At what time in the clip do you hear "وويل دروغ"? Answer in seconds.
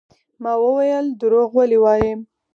0.63-1.49